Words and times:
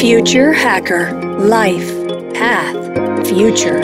Future 0.00 0.54
Hacker 0.54 1.12
Life 1.40 1.92
Path 2.32 3.26
Future. 3.26 3.80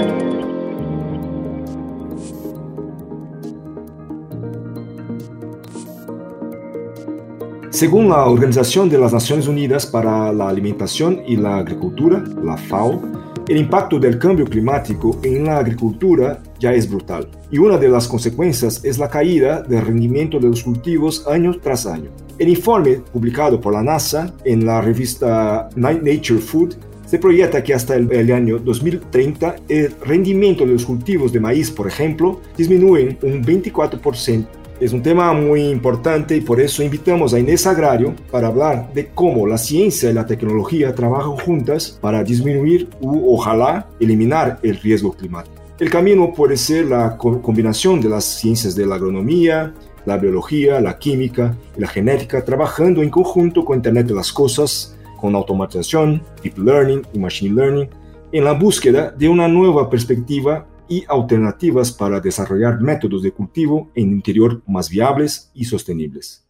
Según 7.70 8.10
la 8.10 8.26
Organización 8.26 8.88
de 8.88 8.98
las 8.98 9.12
Naciones 9.12 9.48
Unidas 9.48 9.86
para 9.86 10.32
la 10.32 10.48
Alimentación 10.48 11.20
y 11.26 11.36
la 11.36 11.56
Agricultura, 11.56 12.22
la 12.44 12.56
FAO, 12.58 13.02
el 13.48 13.58
impacto 13.58 13.98
del 13.98 14.18
cambio 14.18 14.46
climático 14.46 15.20
en 15.22 15.44
la 15.44 15.58
agricultura 15.58 16.42
ya 16.58 16.72
es 16.72 16.88
brutal 16.88 17.28
y 17.50 17.58
una 17.58 17.76
de 17.76 17.88
las 17.88 18.08
consecuencias 18.08 18.82
es 18.84 18.98
la 18.98 19.08
caída 19.08 19.62
del 19.62 19.84
rendimiento 19.84 20.38
de 20.38 20.48
los 20.48 20.62
cultivos 20.62 21.26
año 21.26 21.54
tras 21.60 21.86
año. 21.86 22.10
El 22.38 22.48
informe 22.48 23.02
publicado 23.12 23.60
por 23.60 23.74
la 23.74 23.82
NASA 23.82 24.32
en 24.44 24.64
la 24.64 24.80
revista 24.80 25.68
Nature 25.76 26.40
Food 26.40 26.74
se 27.06 27.18
proyecta 27.18 27.62
que 27.62 27.74
hasta 27.74 27.96
el, 27.96 28.32
año 28.32 28.58
2030 28.58 29.56
el 29.68 29.94
rendimiento 30.04 30.64
de 30.64 30.72
los 30.72 30.86
cultivos 30.86 31.32
de 31.32 31.40
maíz, 31.40 31.70
por 31.70 31.86
ejemplo, 31.86 32.40
disminuye 32.56 33.18
un 33.22 33.44
24% 33.44 34.46
es 34.80 34.92
un 34.92 35.02
tema 35.02 35.32
muy 35.32 35.68
importante 35.68 36.36
y 36.36 36.40
por 36.40 36.60
eso 36.60 36.82
invitamos 36.82 37.32
a 37.32 37.38
Inés 37.38 37.66
Agrario 37.66 38.14
para 38.30 38.48
hablar 38.48 38.92
de 38.92 39.08
cómo 39.14 39.46
la 39.46 39.56
ciencia 39.56 40.10
y 40.10 40.14
la 40.14 40.26
tecnología 40.26 40.94
trabajan 40.94 41.36
juntas 41.36 41.96
para 42.00 42.24
disminuir 42.24 42.88
u 43.00 43.34
ojalá 43.34 43.86
eliminar 44.00 44.58
el 44.62 44.76
riesgo 44.76 45.12
climático. 45.12 45.54
El 45.78 45.90
camino 45.90 46.32
puede 46.32 46.56
ser 46.56 46.86
la 46.86 47.16
combinación 47.16 48.00
de 48.00 48.08
las 48.08 48.24
ciencias 48.24 48.74
de 48.74 48.86
la 48.86 48.96
agronomía, 48.96 49.72
la 50.06 50.18
biología, 50.18 50.80
la 50.80 50.98
química 50.98 51.56
y 51.76 51.80
la 51.80 51.88
genética 51.88 52.44
trabajando 52.44 53.00
en 53.02 53.10
conjunto 53.10 53.64
con 53.64 53.76
Internet 53.76 54.08
de 54.08 54.14
las 54.14 54.32
Cosas, 54.32 54.96
con 55.20 55.34
automatización, 55.36 56.22
deep 56.42 56.58
learning 56.58 57.02
y 57.12 57.18
machine 57.18 57.54
learning, 57.54 57.88
en 58.32 58.44
la 58.44 58.52
búsqueda 58.52 59.14
de 59.16 59.28
una 59.28 59.46
nueva 59.46 59.88
perspectiva 59.88 60.66
y 60.88 61.04
alternativas 61.08 61.92
para 61.92 62.20
desarrollar 62.20 62.80
métodos 62.80 63.22
de 63.22 63.32
cultivo 63.32 63.90
en 63.94 64.12
interior 64.12 64.62
más 64.66 64.88
viables 64.88 65.50
y 65.54 65.64
sostenibles. 65.64 66.46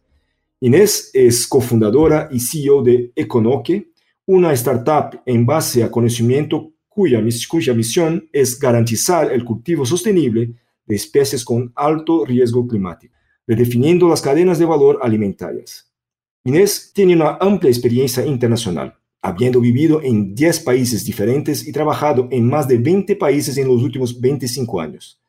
Inés 0.59 1.11
es 1.13 1.47
cofundadora 1.47 2.29
y 2.31 2.39
CEO 2.39 2.81
de 2.81 3.11
Econoque, 3.15 3.91
una 4.25 4.53
startup 4.53 5.21
en 5.25 5.45
base 5.45 5.83
a 5.83 5.91
conocimiento 5.91 6.71
cuya, 6.87 7.23
cuya 7.49 7.73
misión 7.73 8.27
es 8.31 8.59
garantizar 8.59 9.31
el 9.31 9.43
cultivo 9.43 9.85
sostenible 9.85 10.53
de 10.85 10.95
especies 10.95 11.43
con 11.43 11.71
alto 11.75 12.25
riesgo 12.25 12.67
climático, 12.67 13.13
redefiniendo 13.45 14.07
las 14.07 14.21
cadenas 14.21 14.59
de 14.59 14.65
valor 14.65 14.99
alimentarias. 15.01 15.91
Inés 16.43 16.91
tiene 16.93 17.15
una 17.15 17.37
amplia 17.39 17.69
experiencia 17.69 18.25
internacional 18.25 18.97
habiendo 19.25 19.59
vivido 19.59 20.01
en 20.03 20.35
10 20.35 20.59
países 20.59 21.03
diferentes 21.03 21.67
y 21.67 21.71
trabajado 21.71 22.27
en 22.29 22.47
más 22.47 22.67
de 22.67 22.77
20 22.77 23.15
países 23.15 23.57
en 23.57 23.67
los 23.67 23.81
últimos 23.81 24.21
25 24.21 24.79
años. 24.79 25.19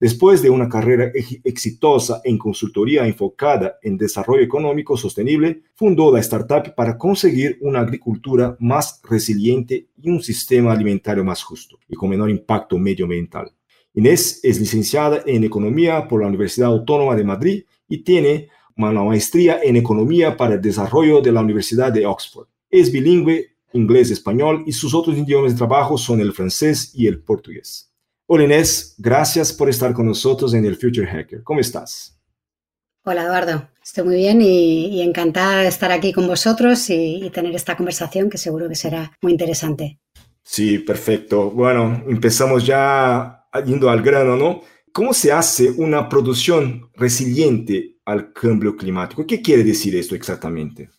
Después 0.00 0.40
de 0.40 0.48
una 0.48 0.66
carrera 0.66 1.12
exitosa 1.44 2.22
en 2.24 2.38
consultoría 2.38 3.06
enfocada 3.06 3.76
en 3.82 3.98
desarrollo 3.98 4.42
económico 4.42 4.96
sostenible, 4.96 5.62
fundó 5.74 6.10
la 6.10 6.20
startup 6.20 6.74
para 6.74 6.96
conseguir 6.96 7.58
una 7.60 7.80
agricultura 7.80 8.56
más 8.60 9.00
resiliente 9.04 9.88
y 10.00 10.08
un 10.08 10.22
sistema 10.22 10.72
alimentario 10.72 11.22
más 11.22 11.42
justo 11.42 11.78
y 11.86 11.94
con 11.96 12.08
menor 12.08 12.30
impacto 12.30 12.78
medioambiental. 12.78 13.52
Inés 13.92 14.40
es 14.42 14.58
licenciada 14.58 15.22
en 15.26 15.44
Economía 15.44 16.08
por 16.08 16.22
la 16.22 16.28
Universidad 16.28 16.70
Autónoma 16.70 17.14
de 17.14 17.24
Madrid 17.24 17.64
y 17.88 17.98
tiene 17.98 18.48
una 18.76 19.04
maestría 19.04 19.60
en 19.62 19.76
Economía 19.76 20.34
para 20.34 20.54
el 20.54 20.62
Desarrollo 20.62 21.20
de 21.20 21.30
la 21.30 21.42
Universidad 21.42 21.92
de 21.92 22.06
Oxford. 22.06 22.48
Es 22.76 22.90
bilingüe 22.90 23.54
inglés-español 23.72 24.64
y 24.66 24.72
sus 24.72 24.94
otros 24.94 25.16
idiomas 25.16 25.52
de 25.52 25.58
trabajo 25.58 25.96
son 25.96 26.20
el 26.20 26.32
francés 26.32 26.90
y 26.92 27.06
el 27.06 27.22
portugués. 27.22 27.92
Hola 28.26 28.42
Inés, 28.42 28.96
gracias 28.98 29.52
por 29.52 29.70
estar 29.70 29.92
con 29.92 30.06
nosotros 30.06 30.54
en 30.54 30.64
el 30.64 30.74
Future 30.74 31.06
Hacker. 31.06 31.44
¿Cómo 31.44 31.60
estás? 31.60 32.18
Hola 33.04 33.26
Eduardo, 33.26 33.68
estoy 33.80 34.02
muy 34.02 34.16
bien 34.16 34.42
y, 34.42 35.02
encantada 35.02 35.62
de 35.62 35.68
estar 35.68 35.92
aquí 35.92 36.12
con 36.12 36.26
vosotros 36.26 36.90
y, 36.90 37.30
tener 37.32 37.54
esta 37.54 37.76
conversación 37.76 38.28
que 38.28 38.38
seguro 38.38 38.68
que 38.68 38.74
será 38.74 39.16
muy 39.22 39.30
interesante. 39.30 40.00
Sí, 40.42 40.80
perfecto. 40.80 41.52
Bueno, 41.52 42.02
empezamos 42.08 42.66
ya 42.66 43.46
yendo 43.64 43.88
al 43.88 44.02
grano, 44.02 44.34
¿no? 44.36 44.62
¿Cómo 44.92 45.14
se 45.14 45.30
hace 45.30 45.70
una 45.70 46.08
producción 46.08 46.90
resiliente 46.94 47.98
al 48.04 48.32
cambio 48.32 48.76
climático? 48.76 49.24
¿Qué 49.24 49.40
quiere 49.40 49.62
decir 49.62 49.94
esto 49.94 50.16
exactamente? 50.16 50.90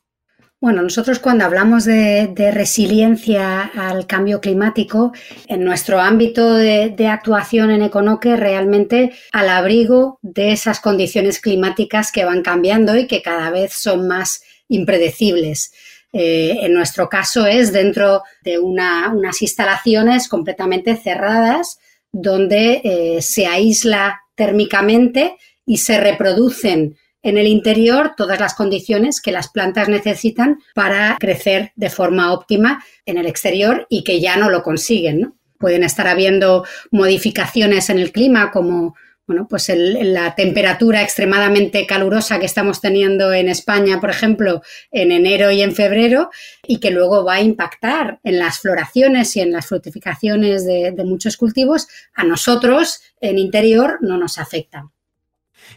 Bueno, 0.65 0.81
nosotros 0.81 1.19
cuando 1.19 1.45
hablamos 1.45 1.85
de, 1.85 2.51
resiliencia 2.51 3.61
al 3.61 4.07
cambio 4.07 4.41
climático, 4.41 5.13
en 5.45 5.63
nuestro 5.63 5.99
ámbito 5.99 6.55
de, 6.55 7.07
actuación 7.07 7.69
en 7.69 7.83
Econoque, 7.83 8.35
realmente 8.35 9.13
al 9.31 9.49
abrigo 9.49 10.17
de 10.23 10.53
esas 10.53 10.79
condiciones 10.79 11.39
climáticas 11.39 12.11
que 12.11 12.25
van 12.25 12.41
cambiando 12.41 12.97
y 12.97 13.05
que 13.05 13.21
cada 13.21 13.51
vez 13.51 13.73
son 13.73 14.07
más 14.07 14.41
impredecibles. 14.67 15.71
Eh, 16.11 16.57
en 16.61 16.73
nuestro 16.73 17.09
caso 17.09 17.45
es 17.45 17.71
dentro 17.71 18.23
de 18.41 18.57
unas 18.57 19.43
instalaciones 19.43 20.27
completamente 20.27 20.95
cerradas 20.95 21.77
donde 22.11 22.81
eh, 22.83 23.21
se 23.21 23.45
aísla 23.45 24.21
térmicamente 24.33 25.37
y 25.63 25.77
se 25.77 25.99
reproducen 25.99 26.97
en 27.25 27.39
el 27.39 27.47
interior 27.47 28.13
todas 28.15 28.39
las 28.39 28.53
condiciones 28.53 29.19
que 29.19 29.31
las 29.31 29.49
plantas 29.49 29.89
necesitan 29.89 30.59
para 30.75 31.17
crecer 31.19 31.73
de 31.75 31.89
forma 31.89 32.31
óptima 32.31 32.85
en 33.05 33.17
el 33.17 33.25
exterior 33.25 33.87
y 33.89 34.03
que 34.03 34.21
ya 34.21 34.37
no 34.37 34.51
lo 34.51 34.61
consiguen. 34.61 35.33
Pueden 35.57 35.83
estar 35.83 36.07
habiendo 36.07 36.65
modificaciones 36.91 37.89
en 37.89 37.97
el 37.97 38.11
clima 38.11 38.51
como 38.51 38.95
bueno, 39.27 39.47
pues 39.49 39.71
la 39.73 40.35
temperatura 40.35 41.01
extremadamente 41.01 41.87
calurosa 41.87 42.37
que 42.37 42.45
estamos 42.45 42.79
teniendo 42.79 43.33
en 43.33 43.49
España, 43.49 43.99
por 43.99 44.11
ejemplo, 44.11 44.61
en 44.91 45.11
enero 45.11 45.49
y 45.49 45.63
en 45.63 45.73
febrero, 45.73 46.29
y 46.67 46.79
que 46.79 46.91
luego 46.91 47.25
va 47.25 47.35
a 47.35 47.41
impactar 47.41 48.19
en 48.23 48.37
las 48.37 48.59
floraciones 48.59 49.35
y 49.35 49.39
en 49.39 49.51
las 49.51 49.65
fructificaciones 49.65 50.63
de, 50.63 50.91
de 50.91 51.03
muchos 51.03 51.37
cultivos, 51.37 51.87
a 52.13 52.23
nosotros 52.23 53.01
en 53.19 53.39
interior 53.39 53.97
no 54.01 54.15
nos 54.19 54.37
afecta. 54.37 54.91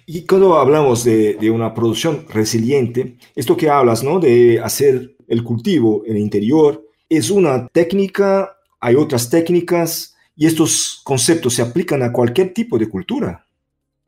Y 0.07 0.23
cuando 0.23 0.59
hablamos 0.59 1.05
de, 1.05 1.51
una 1.51 1.75
producción 1.75 2.27
resiliente, 2.29 3.17
esto 3.35 3.57
que 3.57 3.71
hablas, 3.71 4.03
¿no? 4.03 4.21
De 4.21 4.61
hacer 4.61 5.17
el 5.29 5.45
cultivo 5.45 6.03
en 6.07 6.17
el 6.17 6.23
interior, 6.23 6.85
es 7.09 7.31
una 7.31 7.69
técnica, 7.69 8.57
hay 8.81 8.95
otras 8.95 9.29
técnicas, 9.29 10.15
y 10.35 10.47
estos 10.47 11.01
conceptos 11.05 11.55
se 11.55 11.63
aplican 11.63 12.03
a 12.03 12.13
cualquier 12.13 12.55
tipo 12.55 12.79
de 12.79 12.89
cultura. 12.89 13.45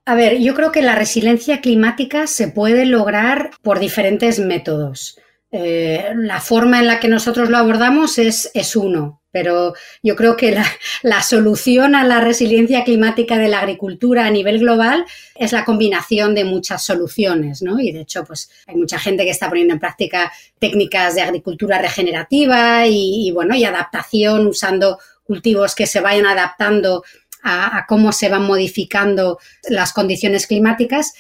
A 0.07 0.15
ver, 0.15 0.39
yo 0.39 0.55
creo 0.55 0.73
que 0.73 0.81
la 0.81 0.95
resiliencia 0.95 1.61
climática 1.61 2.27
se 2.27 2.49
puede 2.49 2.87
lograr 2.87 3.51
por 3.63 3.79
diferentes 3.79 4.39
métodos. 4.39 5.19
Eh, 5.53 6.13
la 6.15 6.41
forma 6.41 6.79
en 6.79 6.87
la 6.87 7.01
que 7.01 7.09
nosotros 7.09 7.49
lo 7.49 7.57
abordamos 7.57 8.19
es, 8.19 8.53
es 8.55 8.77
uno, 8.77 9.21
pero 9.33 9.75
yo 10.01 10.15
creo 10.15 10.37
que 10.37 10.57
la, 11.03 11.23
solución 11.23 11.97
a 11.97 12.05
la 12.05 12.21
resiliencia 12.21 12.85
climática 12.85 13.37
de 13.37 13.49
la 13.49 13.59
agricultura 13.59 14.27
a 14.27 14.31
nivel 14.31 14.61
global 14.61 15.05
es 15.35 15.51
la 15.51 15.65
combinación 15.65 16.37
de 16.37 16.45
muchas 16.45 16.85
soluciones, 16.85 17.63
¿no? 17.63 17.81
Y 17.81 17.91
de 17.91 18.03
hecho, 18.03 18.25
pues 18.25 18.49
hay 18.69 18.77
mucha 18.77 19.01
gente 19.01 19.25
que 19.25 19.31
está 19.31 19.49
poniendo 19.49 19.75
en 19.75 19.81
práctica 19.81 20.33
técnicas 20.61 21.17
de 21.17 21.23
agricultura 21.23 21.79
regenerativa 21.79 22.87
y, 22.87 23.33
bueno, 23.33 23.57
y 23.57 23.65
adaptación 23.65 24.47
usando 24.47 25.01
cultivos 25.25 25.75
que 25.75 25.87
se 25.87 26.01
vayan 26.01 26.27
adaptando 26.27 27.03
a 27.43 27.87
cómo 27.89 28.13
se 28.13 28.29
van 28.29 28.43
modificando 28.43 29.39
las 29.69 29.95
condiciones 29.95 30.47
climáticas 30.47 31.15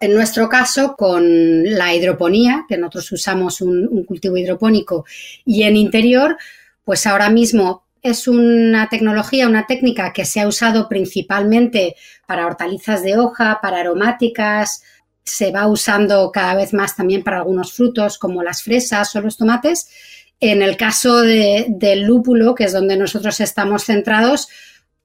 en 0.00 0.14
nuestro 0.14 0.48
caso, 0.48 0.96
con 0.96 1.64
la 1.64 1.94
hidroponía, 1.94 2.64
que 2.68 2.76
nosotros 2.76 3.12
usamos 3.12 3.60
un, 3.60 4.04
cultivo 4.04 4.36
hidropónico, 4.36 5.04
y 5.44 5.62
en 5.62 5.76
interior, 5.76 6.36
pues 6.84 7.06
ahora 7.06 7.30
mismo 7.30 7.84
es 8.02 8.28
una 8.28 8.88
tecnología, 8.88 9.48
una 9.48 9.66
técnica 9.66 10.12
que 10.12 10.26
se 10.26 10.40
ha 10.40 10.48
usado 10.48 10.88
principalmente 10.88 11.96
para 12.26 12.46
hortalizas 12.46 13.02
de 13.02 13.16
hoja, 13.16 13.60
para 13.62 13.80
aromáticas, 13.80 14.82
se 15.24 15.50
va 15.50 15.66
usando 15.66 16.30
cada 16.30 16.54
vez 16.54 16.74
más 16.74 16.96
también 16.96 17.22
para 17.22 17.38
algunos 17.38 17.72
frutos 17.72 18.18
como 18.18 18.42
las 18.42 18.62
fresas 18.62 19.16
o 19.16 19.22
los 19.22 19.38
tomates. 19.38 19.88
En 20.38 20.60
el 20.60 20.76
caso 20.76 21.22
del 21.22 22.02
lúpulo, 22.02 22.54
que 22.54 22.64
es 22.64 22.72
donde 22.74 22.98
nosotros 22.98 23.40
estamos 23.40 23.84
centrados, 23.84 24.48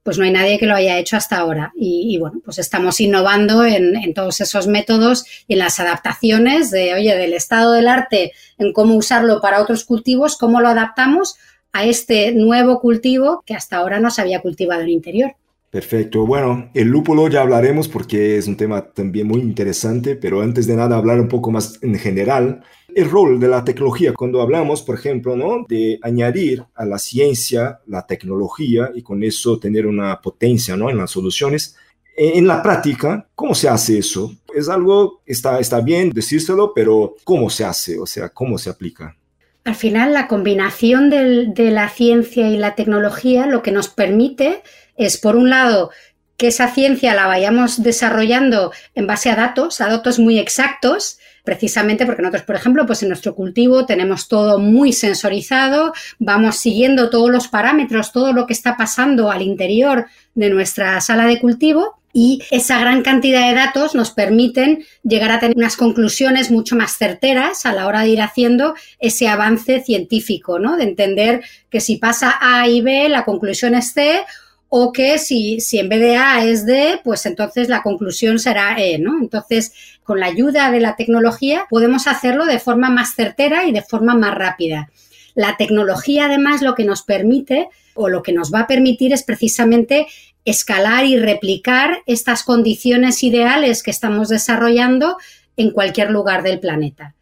pues 0.03 0.17
no 0.17 0.23
hay 0.23 0.31
nadie 0.31 0.57
que 0.57 0.65
lo 0.65 0.75
haya 0.75 0.97
hecho 0.97 1.17
hasta 1.17 1.37
ahora. 1.37 1.71
Y, 1.75 2.17
bueno, 2.17 2.41
pues 2.43 2.59
estamos 2.59 2.99
innovando 2.99 3.63
en, 3.65 4.13
todos 4.13 4.41
esos 4.41 4.67
métodos 4.67 5.25
y 5.47 5.53
en 5.53 5.59
las 5.59 5.79
adaptaciones 5.79 6.71
de, 6.71 6.93
oye, 6.93 7.15
del 7.15 7.33
estado 7.33 7.73
del 7.73 7.87
arte, 7.87 8.31
en 8.57 8.73
cómo 8.73 8.95
usarlo 8.95 9.41
para 9.41 9.61
otros 9.61 9.83
cultivos, 9.83 10.37
cómo 10.37 10.61
lo 10.61 10.69
adaptamos 10.69 11.35
a 11.73 11.85
este 11.85 12.31
nuevo 12.31 12.79
cultivo 12.79 13.43
que 13.45 13.53
hasta 13.53 13.77
ahora 13.77 13.99
no 13.99 14.09
se 14.09 14.21
había 14.21 14.41
cultivado 14.41 14.81
en 14.81 14.89
interior. 14.89 15.35
Perfecto. 15.69 16.25
Bueno, 16.25 16.71
el 16.73 16.87
lúpulo 16.87 17.27
ya 17.27 17.41
hablaremos 17.41 17.87
porque 17.87 18.37
es 18.37 18.47
un 18.47 18.57
tema 18.57 18.87
también 18.87 19.27
muy 19.27 19.41
interesante, 19.41 20.15
pero 20.15 20.41
antes 20.41 20.65
de 20.65 20.75
nada 20.75 20.97
hablar 20.97 21.19
un 21.19 21.27
poco 21.27 21.51
más 21.51 21.77
en 21.83 21.95
general 21.99 22.63
el 22.95 23.09
rol 23.09 23.39
de 23.39 23.47
la 23.47 23.63
tecnología 23.63 24.13
cuando 24.13 24.41
hablamos, 24.41 24.81
por 24.81 24.95
ejemplo, 24.95 25.35
de 25.67 25.99
añadir 26.01 26.63
a 26.75 26.85
la 26.85 26.97
ciencia 26.99 27.79
la 27.87 28.05
tecnología 28.05 28.91
y 28.93 29.01
con 29.01 29.23
eso 29.23 29.59
tener 29.59 29.87
una 29.87 30.19
potencia 30.21 30.75
¿no? 30.75 30.89
en 30.89 30.97
las 30.97 31.11
soluciones. 31.11 31.75
En 32.17 32.47
la 32.47 32.61
práctica, 32.61 33.27
¿cómo 33.33 33.55
se 33.55 33.69
hace 33.69 33.99
eso? 33.99 34.33
Es 34.53 34.67
algo, 34.67 35.21
está, 35.25 35.59
está 35.59 35.79
bien 35.79 36.09
decírselo, 36.09 36.73
pero 36.73 37.15
¿cómo 37.23 37.49
se 37.49 37.63
hace? 37.63 37.97
O 37.97 38.05
sea, 38.05 38.29
¿cómo 38.29 38.57
se 38.57 38.69
aplica? 38.69 39.15
Al 39.63 39.75
final, 39.75 40.13
la 40.13 40.27
combinación 40.27 41.09
de 41.09 41.71
la 41.71 41.87
ciencia 41.89 42.49
y 42.49 42.57
la 42.57 42.75
tecnología 42.75 43.45
lo 43.45 43.61
que 43.61 43.71
nos 43.71 43.87
permite 43.87 44.63
es, 44.97 45.17
por 45.17 45.37
un 45.37 45.49
lado, 45.49 45.91
que 46.39 46.47
esa 46.47 46.69
ciencia 46.69 47.13
la 47.13 47.27
vayamos 47.27 47.83
desarrollando 47.83 48.71
en 48.95 49.07
base 49.07 49.29
a 49.29 49.35
datos, 49.35 49.81
a 49.81 49.89
datos 49.89 50.19
muy 50.19 50.39
exactos, 50.39 51.19
precisamente 51.49 52.05
porque 52.05 52.21
nosotros, 52.21 52.43
por 52.43 52.55
ejemplo, 52.55 52.85
pues 52.85 53.01
en 53.01 53.09
nuestro 53.09 53.33
cultivo 53.33 53.87
tenemos 53.87 54.27
todo 54.27 54.59
muy 54.59 54.93
sensorizado, 54.93 55.93
vamos 56.19 56.57
siguiendo 56.57 57.09
todos 57.09 57.31
los 57.31 57.47
parámetros, 57.47 58.11
todo 58.11 58.33
lo 58.33 58.45
que 58.45 58.53
está 58.53 58.77
pasando 58.77 59.31
al 59.31 59.41
interior 59.41 60.05
de 60.35 60.51
nuestra 60.51 61.01
sala 61.01 61.25
de 61.25 61.39
cultivo 61.39 61.99
y 62.13 62.43
esa 62.51 62.79
gran 62.79 63.01
cantidad 63.01 63.49
de 63.49 63.55
datos 63.55 63.95
nos 63.95 64.11
permiten 64.11 64.85
llegar 65.01 65.31
a 65.31 65.39
tener 65.39 65.57
unas 65.57 65.75
conclusiones 65.75 66.51
mucho 66.51 66.75
más 66.75 66.99
certeras 66.99 67.65
a 67.65 67.73
la 67.73 67.87
hora 67.87 68.01
de 68.01 68.09
ir 68.09 68.21
haciendo 68.21 68.75
ese 68.99 69.27
avance 69.27 69.81
científico, 69.81 70.59
¿no? 70.59 70.77
De 70.77 70.83
entender 70.83 71.41
que 71.71 71.81
si 71.81 71.95
pasa 71.95 72.37
A 72.39 72.67
y 72.67 72.81
B, 72.81 73.09
la 73.09 73.25
conclusión 73.25 73.73
es 73.73 73.93
C 73.93 74.21
o 74.69 74.93
que 74.93 75.17
si, 75.17 75.59
si 75.59 75.79
en 75.79 75.89
vez 75.89 75.99
de 75.99 76.15
A 76.15 76.45
es 76.45 76.65
D, 76.65 77.01
pues 77.03 77.25
entonces 77.25 77.69
la 77.69 77.81
conclusión 77.81 78.37
será 78.37 78.75
E, 78.79 78.99
¿no? 78.99 79.19
Entonces, 79.19 79.73
con 80.03 80.19
la 80.19 80.27
ayuda 80.27 80.71
de 80.71 80.79
la 80.79 80.95
tecnología 80.95 81.65
podemos 81.69 82.07
hacerlo 82.07 82.45
de 82.45 82.59
forma 82.59 82.89
más 82.89 83.15
certera 83.15 83.65
y 83.65 83.71
de 83.71 83.81
forma 83.81 84.15
más 84.15 84.35
rápida. 84.35 84.89
La 85.33 85.57
tecnología, 85.57 86.25
además, 86.25 86.61
lo 86.61 86.75
que 86.75 86.85
nos 86.85 87.01
permite 87.01 87.69
o 87.95 88.09
lo 88.09 88.21
que 88.21 88.31
nos 88.31 88.53
va 88.53 88.61
a 88.61 88.67
permitir 88.67 89.11
es 89.11 89.23
precisamente 89.23 90.07
escalar 90.45 91.05
y 91.05 91.17
replicar 91.17 92.01
estas 92.05 92.43
condiciones 92.43 93.23
ideales 93.23 93.83
que 93.83 93.91
estamos 93.91 94.29
desarrollando 94.29 95.17
en 95.57 95.71
cualquier 95.71 96.11
lugar 96.11 96.43
del 96.43 96.59
planeta. 96.59 97.15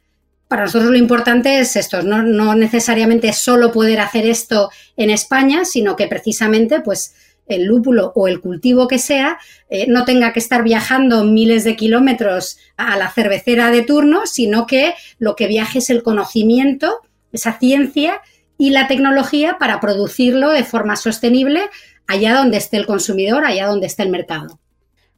Para 0.47 0.63
nosotros 0.63 0.91
lo 0.91 0.97
importante 0.97 1.59
es 1.59 1.75
esto, 1.75 2.03
no, 2.03 2.23
no 2.23 2.55
necesariamente 2.55 3.33
solo 3.33 3.71
poder 3.71 3.99
hacer 3.99 4.25
esto 4.25 4.69
en 4.95 5.09
España, 5.09 5.65
sino 5.65 5.97
que 5.97 6.07
precisamente 6.07 6.79
pues 6.79 7.13
el 7.47 7.65
lúpulo 7.65 8.11
o 8.15 8.27
el 8.27 8.41
cultivo 8.41 8.87
que 8.87 8.99
sea, 8.99 9.37
eh, 9.69 9.85
no 9.87 10.05
tenga 10.05 10.33
que 10.33 10.39
estar 10.39 10.63
viajando 10.63 11.23
miles 11.23 11.63
de 11.63 11.75
kilómetros 11.75 12.57
a 12.75 12.97
la 12.97 13.09
cervecera 13.09 13.71
de 13.71 13.83
turno, 13.83 14.25
sino 14.25 14.67
que 14.67 14.93
lo 15.19 15.35
que 15.35 15.47
viaje 15.47 15.79
es 15.79 15.89
el 15.89 16.03
conocimiento, 16.03 17.01
esa 17.31 17.57
ciencia 17.57 18.21
y 18.57 18.71
la 18.71 18.87
tecnología 18.87 19.57
para 19.59 19.79
producirlo 19.79 20.49
de 20.49 20.63
forma 20.63 20.95
sostenible 20.95 21.61
allá 22.07 22.35
donde 22.35 22.57
esté 22.57 22.77
el 22.77 22.85
consumidor, 22.85 23.45
allá 23.45 23.67
donde 23.67 23.87
esté 23.87 24.03
el 24.03 24.09
mercado. 24.09 24.59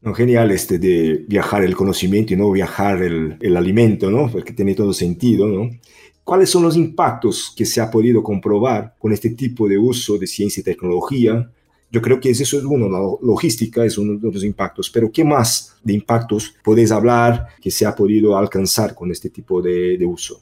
No, 0.01 0.13
genial 0.13 0.51
este 0.51 0.79
de 0.79 1.25
viajar 1.27 1.63
el 1.63 1.75
conocimiento 1.75 2.33
y 2.33 2.37
no 2.37 2.49
viajar 2.51 3.01
el, 3.01 3.37
el 3.41 3.57
alimento, 3.57 4.09
¿no? 4.09 4.31
Porque 4.31 4.53
tiene 4.53 4.73
todo 4.73 4.93
sentido, 4.93 5.47
¿no? 5.47 5.69
¿Cuáles 6.23 6.49
son 6.49 6.63
los 6.63 6.77
impactos 6.77 7.53
que 7.55 7.65
se 7.65 7.81
ha 7.81 7.89
podido 7.89 8.23
comprobar 8.23 8.95
con 8.97 9.11
este 9.11 9.31
tipo 9.31 9.67
de 9.67 9.77
uso 9.77 10.17
de 10.17 10.27
ciencia 10.27 10.61
y 10.61 10.63
tecnología 10.63 11.49
yo 11.91 12.01
creo 12.01 12.19
que 12.19 12.29
eso 12.29 12.43
es 12.43 12.63
uno, 12.63 12.89
la 12.89 12.99
logística 13.21 13.83
es 13.83 13.97
uno 13.97 14.19
de 14.19 14.31
los 14.31 14.43
impactos, 14.43 14.89
pero 14.89 15.11
¿qué 15.11 15.23
más 15.23 15.75
de 15.83 15.93
impactos 15.93 16.53
podéis 16.63 16.91
hablar 16.91 17.47
que 17.61 17.71
se 17.71 17.85
ha 17.85 17.95
podido 17.95 18.37
alcanzar 18.37 18.93
con 18.93 19.11
este 19.11 19.29
tipo 19.29 19.61
de 19.61 20.05
uso? 20.05 20.41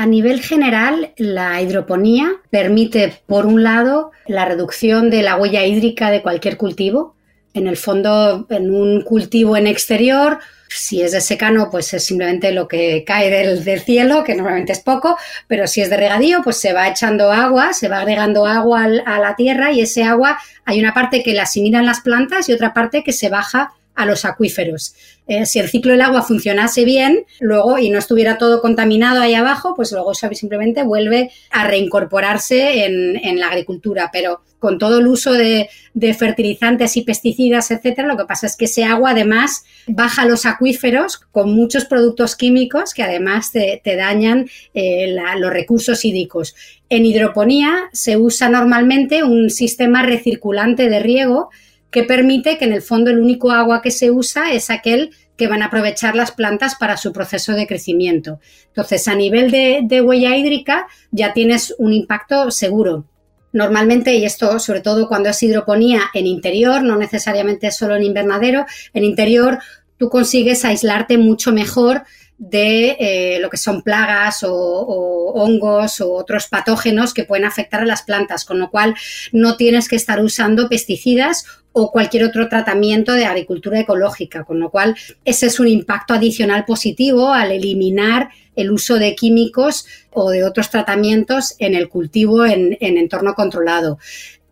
A 0.00 0.06
nivel 0.06 0.40
general, 0.40 1.12
la 1.16 1.60
hidroponía 1.60 2.36
permite, 2.50 3.20
por 3.26 3.46
un 3.46 3.64
lado, 3.64 4.12
la 4.28 4.44
reducción 4.44 5.10
de 5.10 5.24
la 5.24 5.36
huella 5.36 5.66
hídrica 5.66 6.12
de 6.12 6.22
cualquier 6.22 6.56
cultivo. 6.56 7.16
En 7.52 7.66
el 7.66 7.76
fondo, 7.76 8.46
en 8.48 8.70
un 8.72 9.02
cultivo 9.02 9.56
en 9.56 9.66
exterior, 9.66 10.38
si 10.68 11.02
es 11.02 11.12
de 11.12 11.20
secano, 11.20 11.70
pues 11.70 11.92
es 11.94 12.04
simplemente 12.04 12.52
lo 12.52 12.68
que 12.68 13.04
cae 13.04 13.30
del, 13.30 13.80
cielo, 13.80 14.24
que 14.24 14.34
normalmente 14.34 14.72
es 14.72 14.80
poco, 14.80 15.16
pero 15.46 15.66
si 15.66 15.80
es 15.80 15.90
de 15.90 15.96
regadío, 15.96 16.42
pues 16.42 16.58
se 16.58 16.72
va 16.72 16.88
echando 16.88 17.32
agua, 17.32 17.72
se 17.72 17.88
va 17.88 18.00
agregando 18.00 18.46
agua 18.46 18.84
a 18.84 19.18
la 19.18 19.36
tierra 19.36 19.72
y 19.72 19.80
ese 19.80 20.04
agua 20.04 20.38
hay 20.64 20.78
una 20.80 20.94
parte 20.94 21.22
que 21.22 21.34
la 21.34 21.42
asimilan 21.42 21.86
las 21.86 22.00
plantas 22.00 22.48
y 22.48 22.52
otra 22.52 22.74
parte 22.74 23.02
que 23.02 23.12
se 23.12 23.28
baja 23.28 23.72
a 23.98 24.06
los 24.06 24.24
acuíferos. 24.24 24.94
Eh, 25.26 25.44
si 25.44 25.58
el 25.58 25.68
ciclo 25.68 25.90
del 25.90 26.02
agua 26.02 26.22
funcionase 26.22 26.84
bien, 26.84 27.24
luego 27.40 27.78
y 27.78 27.90
no 27.90 27.98
estuviera 27.98 28.38
todo 28.38 28.62
contaminado 28.62 29.20
ahí 29.20 29.34
abajo, 29.34 29.74
pues 29.74 29.90
luego 29.90 30.14
simplemente 30.14 30.84
vuelve 30.84 31.32
a 31.50 31.66
reincorporarse 31.66 32.84
en, 32.86 33.40
la 33.40 33.48
agricultura. 33.48 34.08
Pero 34.12 34.40
con 34.60 34.78
todo 34.78 35.00
el 35.00 35.08
uso 35.08 35.32
de, 35.32 35.68
fertilizantes 36.16 36.96
y 36.96 37.02
pesticidas, 37.02 37.72
etcétera, 37.72 38.06
lo 38.06 38.16
que 38.16 38.24
pasa 38.24 38.46
es 38.46 38.56
que 38.56 38.66
ese 38.66 38.84
agua 38.84 39.10
además 39.10 39.64
baja 39.88 40.24
los 40.24 40.46
acuíferos 40.46 41.18
con 41.18 41.52
muchos 41.52 41.84
productos 41.84 42.36
químicos 42.36 42.94
que 42.94 43.02
además 43.02 43.50
te, 43.50 43.82
dañan 43.84 44.48
eh, 44.74 45.16
los 45.38 45.52
recursos 45.52 46.04
hídricos. 46.04 46.54
En 46.88 47.04
hidroponía 47.04 47.90
se 47.92 48.16
usa 48.16 48.48
normalmente 48.48 49.24
un 49.24 49.50
sistema 49.50 50.04
recirculante 50.04 50.88
de 50.88 51.00
riego 51.00 51.50
que 51.90 52.04
permite 52.04 52.58
que 52.58 52.64
en 52.64 52.72
el 52.72 52.82
fondo 52.82 53.10
el 53.10 53.18
único 53.18 53.50
agua 53.50 53.82
que 53.82 53.90
se 53.90 54.10
usa 54.10 54.52
es 54.52 54.70
aquel 54.70 55.10
que 55.36 55.46
van 55.46 55.62
a 55.62 55.66
aprovechar 55.66 56.16
las 56.16 56.32
plantas 56.32 56.74
para 56.74 56.96
su 56.96 57.12
proceso 57.12 57.52
de 57.52 57.66
crecimiento. 57.66 58.40
Entonces, 58.66 59.06
a 59.08 59.14
nivel 59.14 59.50
de, 59.50 60.00
huella 60.02 60.36
hídrica 60.36 60.88
ya 61.10 61.32
tienes 61.32 61.74
un 61.78 61.92
impacto 61.92 62.50
seguro. 62.50 63.06
Normalmente, 63.52 64.14
y 64.14 64.24
esto 64.24 64.58
sobre 64.58 64.80
todo 64.80 65.08
cuando 65.08 65.30
es 65.30 65.42
hidroponía 65.42 66.02
en 66.12 66.26
interior, 66.26 66.82
no 66.82 66.96
necesariamente 66.96 67.70
solo 67.70 67.96
en 67.96 68.02
invernadero, 68.02 68.66
en 68.92 69.04
interior 69.04 69.58
tú 69.96 70.10
consigues 70.10 70.64
aislarte 70.64 71.18
mucho 71.18 71.52
mejor 71.52 72.02
de 72.38 72.96
eh, 73.00 73.38
lo 73.40 73.50
que 73.50 73.56
son 73.56 73.82
plagas 73.82 74.44
o, 74.44 75.32
hongos 75.34 76.00
o 76.00 76.12
otros 76.14 76.46
patógenos 76.46 77.12
que 77.12 77.24
pueden 77.24 77.44
afectar 77.44 77.80
a 77.80 77.86
las 77.86 78.02
plantas, 78.02 78.44
con 78.44 78.58
lo 78.60 78.70
cual 78.70 78.94
no 79.32 79.56
tienes 79.56 79.88
que 79.88 79.96
estar 79.96 80.22
usando 80.22 80.68
pesticidas 80.68 81.44
o 81.80 81.90
cualquier 81.90 82.24
otro 82.24 82.48
tratamiento 82.48 83.12
de 83.12 83.24
agricultura 83.24 83.80
ecológica, 83.80 84.44
con 84.44 84.58
lo 84.60 84.70
cual 84.70 84.96
ese 85.24 85.46
es 85.46 85.60
un 85.60 85.68
impacto 85.68 86.14
adicional 86.14 86.64
positivo 86.64 87.32
al 87.32 87.52
eliminar 87.52 88.30
el 88.56 88.72
uso 88.72 88.98
de 88.98 89.14
químicos 89.14 89.86
o 90.10 90.30
de 90.30 90.44
otros 90.44 90.70
tratamientos 90.70 91.54
en 91.58 91.74
el 91.74 91.88
cultivo 91.88 92.44
en, 92.44 92.76
entorno 92.80 93.34
controlado. 93.34 93.98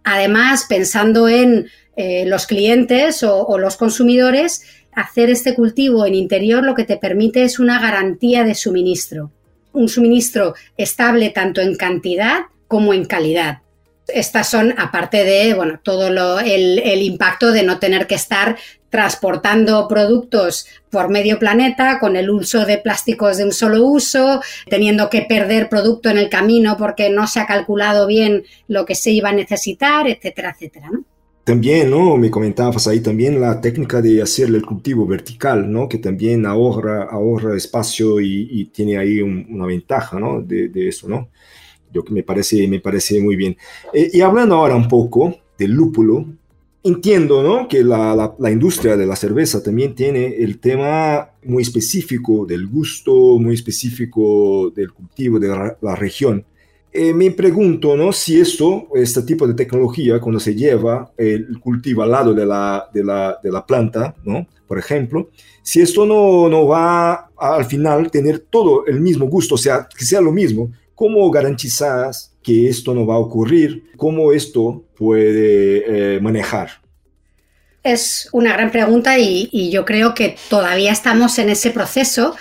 Además, 0.05 0.67
pensando 0.69 1.29
en 1.29 1.69
eh, 1.97 2.25
los 2.27 2.47
clientes 2.47 3.25
o 3.25 3.59
los 3.59 3.77
consumidores, 3.77 4.63
hacer 4.93 5.31
este 5.31 5.55
cultivo 5.55 6.07
en 6.07 6.15
interior 6.15 6.65
lo 6.65 6.75
que 6.75 6.85
te 6.85 6.97
permite 6.97 7.43
es 7.43 7.59
una 7.59 7.81
garantía 7.81 8.45
de 8.45 8.55
suministro. 8.55 9.31
Un 9.73 9.89
suministro 9.89 10.55
estable 10.77 11.31
tanto 11.31 11.61
en 11.61 11.77
cantidad 11.77 12.47
como 12.67 12.95
en 12.95 13.05
calidad. 13.05 13.59
Estas 14.09 14.49
son, 14.49 14.75
aparte 14.79 15.25
de 15.25 15.55
bueno, 15.55 15.81
todo 15.83 16.09
el, 16.39 16.79
el 16.79 17.03
impacto 17.03 17.51
de 17.53 17.63
no 17.63 17.79
tener 17.79 18.07
que 18.07 18.15
estar 18.15 18.57
transportando 18.91 19.89
productos 19.89 20.67
por 20.91 21.09
medio 21.09 21.39
planeta 21.39 21.99
con 21.99 22.17
el 22.17 22.31
uso 22.31 22.65
de 22.65 22.79
plásticos 22.79 23.37
de 23.37 23.45
un 23.45 23.53
solo 23.53 23.85
uso, 23.85 24.41
teniendo 24.71 25.11
que 25.11 25.23
perder 25.23 25.69
producto 25.69 26.09
en 26.09 26.19
el 26.19 26.29
camino 26.29 26.77
porque 26.79 27.11
no 27.11 27.27
se 27.27 27.41
ha 27.41 27.47
calculado 27.47 28.07
bien 28.07 28.45
lo 28.69 28.87
que 28.87 28.95
se 28.95 29.11
iba 29.11 29.31
a 29.31 29.33
necesitar, 29.33 30.09
etcétera, 30.09 30.55
etcétera. 30.55 30.89
¿no? 30.91 31.05
También, 31.47 31.91
¿no? 31.91 32.17
Me 32.17 32.29
comentabas 32.29 32.89
ahí 32.89 32.99
también 32.99 33.41
la 33.41 33.61
técnica 33.61 34.03
de 34.03 34.21
hacer 34.21 34.49
el 34.49 34.67
cultivo 34.67 35.07
vertical, 35.07 35.71
¿no? 35.71 35.89
Que 35.89 35.99
también 35.99 36.45
ahorra, 36.45 37.05
ahorra 37.05 37.57
espacio 37.57 38.21
y, 38.21 38.65
tiene 38.75 38.99
ahí 38.99 39.21
una 39.23 39.65
ventaja, 39.65 40.19
¿no? 40.19 40.43
De, 40.43 40.89
eso, 40.89 41.09
¿no? 41.09 41.29
Yo 41.97 42.05
que 42.05 42.13
me 42.13 42.23
parece, 42.23 42.69
me 42.69 42.81
parece 42.81 43.21
muy 43.21 43.37
bien. 43.37 43.57
Eh, 43.93 44.11
y 44.13 44.21
hablando 44.21 44.57
ahora 44.57 44.77
un 44.77 44.89
poco 44.89 45.35
del 45.59 45.73
lúpulo, 45.73 46.27
entiendo, 46.85 47.43
¿no? 47.43 47.67
Que 47.67 47.83
la, 47.83 48.35
la, 48.39 48.51
industria 48.51 48.97
de 48.97 49.07
la 49.07 49.17
cerveza 49.17 49.63
también 49.63 49.95
tiene 49.95 50.37
el 50.37 50.59
tema 50.59 51.31
muy 51.45 51.63
específico 51.63 52.47
del 52.47 52.67
gusto, 52.67 53.39
muy 53.39 53.55
específico 53.55 54.71
del 54.75 54.93
cultivo 54.93 55.39
de 55.39 55.75
la 55.81 55.97
región. 55.97 56.45
Eh, 56.99 57.13
me 57.13 57.31
pregunto 57.31 57.95
¿no? 57.95 58.11
si 58.11 58.41
esto, 58.41 58.89
este 58.95 59.21
tipo 59.21 59.47
de 59.47 59.53
tecnología, 59.53 60.19
cuando 60.19 60.41
se 60.41 60.55
lleva 60.55 61.13
el 61.19 61.61
cultivo 61.61 62.03
al 62.03 62.11
lado 62.11 62.33
de 62.33 62.47
la, 62.47 62.89
de 62.91 63.05
la, 63.05 63.39
de 63.43 63.53
la 63.53 63.67
planta, 63.67 64.15
¿no? 64.25 64.47
por 64.67 64.79
ejemplo, 64.79 65.29
si 65.61 65.83
esto 65.83 66.07
no, 66.07 66.49
no 66.49 66.67
va 66.67 67.29
al 67.37 67.67
final 67.67 68.11
tener 68.11 68.39
todo 68.39 68.87
el 68.87 69.03
mismo 69.03 69.27
gusto, 69.27 69.57
o 69.57 69.59
sea, 69.59 69.87
que 69.95 70.07
sea 70.07 70.23
lo 70.23 70.33
mismo, 70.33 70.73
¿cómo 70.97 71.31
garantizas 71.31 72.33
que 72.43 72.69
esto 72.69 72.93
no 72.93 73.07
va 73.07 73.15
a 73.15 73.19
ocurrir? 73.19 73.85
¿Cómo 73.97 74.33
esto 74.33 74.83
puede 74.97 76.17
eh, 76.17 76.21
manejar? 76.21 76.71
Es 77.85 78.29
una 78.33 78.53
gran 78.55 78.73
pregunta 78.73 79.17
y, 79.17 79.71
yo 79.71 79.85
creo 79.85 80.15
que 80.15 80.37
todavía 80.51 80.91
estamos 80.91 81.39
en 81.39 81.51
ese 81.51 81.71
proceso 81.71 82.35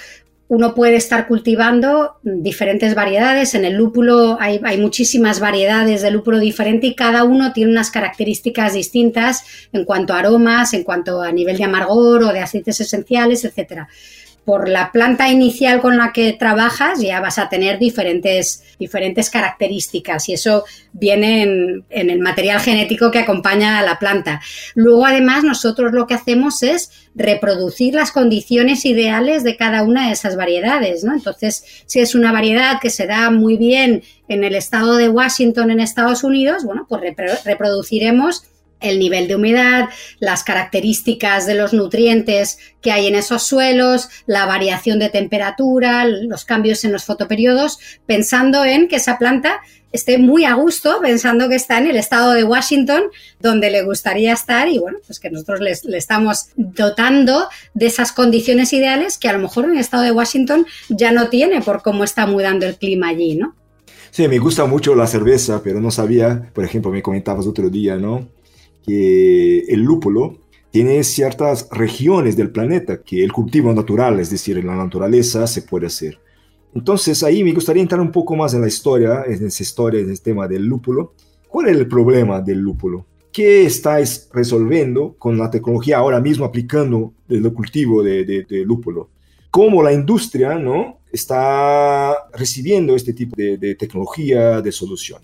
uno 0.47 0.75
puede 0.75 0.95
estar 0.95 1.27
cultivando 1.27 2.17
diferentes 2.21 2.93
variedades. 2.93 3.55
En 3.55 3.65
el 3.65 3.74
lúpulo 3.74 4.38
hay, 4.39 4.77
muchísimas 4.77 5.39
variedades 5.39 6.03
de 6.03 6.12
lúpulo 6.12 6.38
diferente 6.38 6.85
y 6.85 6.93
cada 6.93 7.24
uno 7.24 7.51
tiene 7.51 7.71
unas 7.71 7.89
características 7.89 8.74
distintas 8.74 9.43
en 9.74 9.85
cuanto 9.85 10.13
a 10.13 10.19
aromas, 10.19 10.75
en 10.75 10.83
cuanto 10.83 11.24
a 11.24 11.31
nivel 11.31 11.57
de 11.57 11.63
amargor 11.63 12.21
o 12.21 12.31
de 12.31 12.41
aceites 12.41 12.79
esenciales, 12.79 13.43
etcétera 13.43 13.88
por 14.46 14.70
la 14.70 14.92
planta 14.92 15.30
inicial 15.30 15.82
con 15.82 15.98
la 15.98 16.14
que 16.14 16.32
trabajas 16.34 17.02
ya 17.02 17.20
vas 17.20 17.40
a 17.40 17.50
tener 17.50 17.80
diferentes, 17.80 18.64
diferentes 18.80 19.32
características 19.32 20.30
y 20.30 20.34
eso 20.34 20.64
viene 20.94 21.42
en, 21.42 22.10
el 22.10 22.20
material 22.20 22.60
genético 22.60 23.10
que 23.10 23.20
acompaña 23.20 23.80
a 23.80 23.82
la 23.82 23.98
planta. 23.98 24.42
Luego, 24.75 25.06
además, 25.06 25.44
nosotros 25.44 25.92
lo 25.94 26.06
que 26.06 26.14
hacemos 26.14 26.62
es 26.62 26.92
reproducir 27.16 27.96
las 27.96 28.12
condiciones 28.12 28.86
ideales 28.86 29.44
de 29.44 29.58
cada 29.58 29.84
una 29.84 30.08
de 30.08 30.14
esas 30.14 30.36
variedades. 30.36 31.04
¿no? 31.04 31.14
Entonces, 31.14 31.84
si 31.88 32.00
es 32.00 32.14
una 32.14 32.32
variedad 32.32 32.80
que 32.80 32.92
se 32.92 33.08
da 33.08 33.32
muy 33.32 33.58
bien 33.58 34.04
en 34.28 34.44
el 34.44 34.56
estado 34.56 34.96
de 34.96 35.10
Washington, 35.10 35.72
en 35.72 35.80
Estados 35.80 36.24
Unidos, 36.24 36.64
bueno, 36.64 36.86
pues 36.88 37.02
reproduciremos 37.44 38.44
el 38.79 39.00
nivel 39.00 39.27
de 39.27 39.36
humedad, 39.36 39.89
las 40.20 40.44
características 40.44 41.46
de 41.46 41.55
los 41.55 41.74
nutrientes 41.74 42.60
que 42.82 42.91
hay 42.91 43.08
en 43.08 43.15
esos 43.15 43.44
suelos, 43.44 44.10
la 44.25 44.46
variación 44.46 45.00
de 45.00 45.10
temperatura, 45.10 46.05
los 46.05 46.46
cambios 46.46 46.84
en 46.86 46.91
los 46.91 47.05
fotoperiodos, 47.05 47.79
pensando 48.05 48.63
en 48.65 48.88
que 48.88 48.98
esa 48.98 49.17
planta 49.17 49.62
esté 49.91 50.17
muy 50.17 50.44
a 50.44 50.55
gusto, 50.55 51.00
pensando 51.01 51.48
que 51.48 51.55
está 51.55 51.77
en 51.77 51.88
el 51.88 51.96
estado 51.96 52.34
de 52.34 52.44
Washington, 52.44 53.03
donde 53.39 53.72
le 53.72 53.82
gustaría 53.84 54.34
estar, 54.34 54.67
y 54.67 54.77
bueno, 54.77 55.00
pues 55.08 55.20
que 55.20 55.29
nosotros 55.29 55.62
le 55.62 55.98
estamos 55.98 56.50
dotando 56.58 57.48
de 57.74 57.86
esas 57.86 58.12
condiciones 58.12 58.74
ideales 58.74 59.17
que 59.17 59.29
a 59.29 59.34
lo 59.34 59.39
mejor 59.39 59.65
en 59.65 59.72
el 59.72 59.79
estado 59.79 60.03
de 60.03 60.12
Washington 60.12 60.65
ya 60.89 61.12
no 61.12 61.29
tiene 61.29 61.62
por 61.62 61.82
cómo 61.82 62.03
está 62.03 62.27
mudando 62.27 62.65
el 62.65 62.75
clima 62.75 63.08
allí, 63.08 63.36
¿no? 63.36 63.55
Sí, 64.12 64.27
me 64.27 64.38
gusta 64.38 64.65
mucho 64.65 64.96
la 64.96 65.08
cerveza, 65.08 65.62
pero 65.63 65.82
no 65.82 65.91
sabía, 65.91 66.50
por 66.53 66.63
ejemplo, 66.63 66.91
me 66.91 67.01
comentabas 67.01 67.48
otro 67.48 67.70
día, 67.70 67.96
¿no? 67.96 68.29
Que 68.86 69.60
el 69.62 69.82
lúpulo 69.82 70.38
tiene 70.72 71.04
ciertas 71.04 71.70
regiones 71.72 72.36
del 72.36 72.51
planeta 72.51 73.01
que 73.01 73.24
el 73.24 73.32
cultivo 73.32 73.74
natural, 73.74 74.20
es 74.20 74.30
decir, 74.30 74.58
en 74.58 74.68
la 74.68 74.75
naturaleza, 74.75 75.48
se 75.48 75.62
puede 75.62 75.88
hacer. 75.88 76.20
Entonces 76.74 77.24
ahí 77.24 77.44
me 77.44 77.54
gustaría 77.54 77.82
entrar 77.82 78.01
un 78.01 78.12
poco 78.12 78.36
más 78.36 78.54
en 78.54 78.62
la 78.62 78.68
historia, 78.68 79.24
en 79.25 79.46
esa 79.48 79.63
historia, 79.63 80.01
en 80.01 80.10
el 80.10 80.22
tema 80.22 80.48
del 80.48 80.65
lúpulo. 80.65 81.13
¿Cuál 81.48 81.70
es 81.70 81.77
el 81.77 81.88
problema 81.88 82.42
del 82.42 82.60
lúpulo? 82.60 83.06
¿Qué 83.32 83.65
estáis 83.65 84.30
resolviendo 84.34 85.15
con 85.18 85.38
la 85.38 85.50
tecnología 85.50 85.98
ahora 85.98 86.20
mismo 86.20 86.44
aplicando 86.44 87.13
el 87.30 87.54
cultivo 87.54 88.04
de, 88.04 88.25
de, 88.25 88.65
lúpulo? 88.65 89.10
¿Cómo 89.50 89.82
la 89.82 89.94
industria 89.94 90.56
¿no? 90.56 91.00
está 91.10 92.13
recibiendo 92.34 92.96
este 92.96 93.13
tipo 93.13 93.34
de, 93.38 93.58
de 93.58 93.75
tecnología, 93.75 94.62
de 94.62 94.72
solución? 94.74 95.22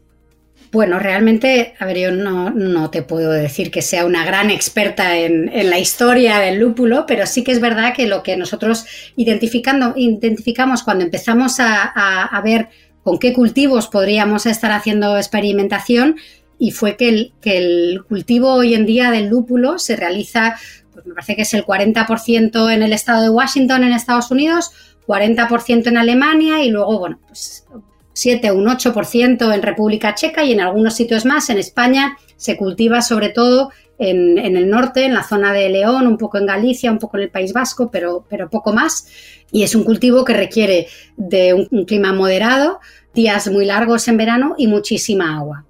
Bueno, 0.71 0.99
realmente, 0.99 1.73
a 1.79 1.85
ver, 1.85 1.97
yo 1.97 2.11
no, 2.11 2.89
te 2.91 3.01
puedo 3.01 3.31
decir 3.31 3.71
que 3.71 3.81
sea 3.81 4.05
una 4.05 4.23
gran 4.23 4.49
experta 4.49 5.17
en, 5.17 5.51
la 5.69 5.79
historia 5.79 6.39
del 6.39 6.59
lúpulo, 6.59 7.05
pero 7.05 7.25
sí 7.25 7.43
que 7.43 7.51
es 7.51 7.59
verdad 7.59 7.93
que 7.93 8.07
lo 8.07 8.23
que 8.23 8.37
nosotros 8.37 8.85
identificando, 9.17 9.93
identificamos 9.97 10.83
cuando 10.83 11.03
empezamos 11.03 11.57
a, 11.59 12.41
ver 12.45 12.69
con 13.03 13.19
qué 13.19 13.33
cultivos 13.33 13.89
podríamos 13.89 14.45
estar 14.45 14.71
haciendo 14.71 15.17
experimentación 15.17 16.15
y 16.57 16.71
fue 16.71 16.95
que 16.95 17.09
el, 17.09 17.33
que 17.41 17.57
el 17.57 18.03
cultivo 18.07 18.53
hoy 18.53 18.73
en 18.73 18.85
día 18.85 19.11
del 19.11 19.27
lúpulo 19.27 19.77
se 19.77 19.97
realiza, 19.97 20.55
pues 20.93 21.05
me 21.05 21.15
parece 21.15 21.35
que 21.35 21.41
es 21.41 21.53
el 21.53 21.65
40% 21.65 22.73
en 22.73 22.81
el 22.81 22.93
estado 22.93 23.23
de 23.23 23.29
Washington 23.29 23.83
en 23.83 23.91
Estados 23.91 24.31
Unidos, 24.31 24.71
40% 25.05 25.87
en 25.87 25.97
Alemania 25.97 26.63
y 26.63 26.69
luego, 26.69 26.97
bueno, 26.97 27.19
pues 27.27 27.65
7 28.13 28.51
o 28.51 28.55
un 28.55 28.67
8% 28.67 29.53
en 29.53 29.61
República 29.61 30.15
Checa 30.15 30.43
y 30.43 30.51
en 30.51 30.61
algunos 30.61 30.95
sitios 30.95 31.25
más. 31.25 31.49
En 31.49 31.57
España 31.57 32.17
se 32.37 32.57
cultiva 32.57 33.01
sobre 33.01 33.29
todo 33.29 33.71
en, 34.01 34.55
el 34.57 34.67
norte, 34.67 35.05
en 35.05 35.13
la 35.13 35.23
zona 35.23 35.53
de 35.53 35.69
León, 35.69 36.07
un 36.07 36.17
poco 36.17 36.39
en 36.39 36.47
Galicia, 36.47 36.91
un 36.91 36.97
poco 36.97 37.17
en 37.17 37.23
el 37.23 37.29
País 37.29 37.53
Vasco, 37.53 37.89
pero, 37.91 38.25
pero 38.27 38.49
poco 38.49 38.73
más. 38.73 39.07
Y 39.51 39.63
es 39.63 39.75
un 39.75 39.83
cultivo 39.83 40.25
que 40.25 40.33
requiere 40.33 40.87
de 41.17 41.53
un, 41.53 41.85
clima 41.85 42.11
moderado, 42.11 42.79
días 43.13 43.47
muy 43.49 43.65
largos 43.65 44.07
en 44.07 44.17
verano 44.17 44.55
y 44.57 44.67
muchísima 44.67 45.37
agua 45.37 45.65